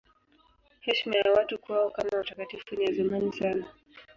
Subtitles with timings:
[0.85, 3.65] Heshima ya watu kwao kama watakatifu ni ya zamani sana.